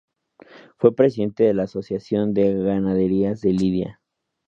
Fue 0.79 0.95
Presidente 0.95 1.43
de 1.43 1.53
la 1.53 1.65
Asociación 1.65 2.33
de 2.33 2.55
Ganaderías 2.55 3.39
de 3.41 3.53
Lidia. 3.53 4.01